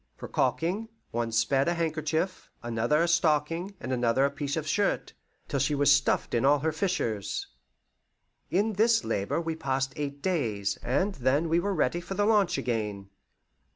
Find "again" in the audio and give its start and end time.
12.57-13.11